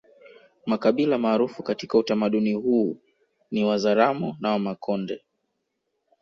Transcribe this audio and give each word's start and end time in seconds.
Makabila 0.65 1.17
maarufu 1.17 1.63
katika 1.63 1.97
utamaduni 1.97 2.53
huu 2.53 2.97
ni 3.51 3.63
Wazaramo 3.65 4.37
na 4.39 4.49
Wamakonde 4.51 5.21